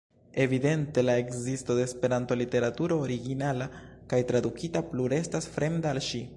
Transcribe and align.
Evidente 0.43 1.03
la 1.03 1.17
ekzisto 1.23 1.75
de 1.79 1.83
Esperanto-literaturo, 1.89 2.97
originala 3.09 3.69
kaj 4.15 4.25
tradukita, 4.33 4.83
plu 4.91 5.09
restas 5.17 5.53
fremda 5.59 5.95
al 5.95 6.05
ŝi. 6.13 6.27